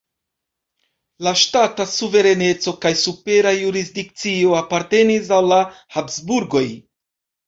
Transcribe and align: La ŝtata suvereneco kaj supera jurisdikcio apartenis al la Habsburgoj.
La 1.25 1.33
ŝtata 1.41 1.83
suvereneco 1.91 2.73
kaj 2.85 2.91
supera 3.01 3.51
jurisdikcio 3.55 4.55
apartenis 4.61 5.29
al 5.37 5.51
la 5.53 5.61
Habsburgoj. 5.97 6.63